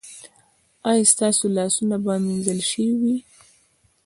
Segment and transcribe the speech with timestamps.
[0.89, 3.17] ایا ستاسو لاسونه به مینځل شوي وي؟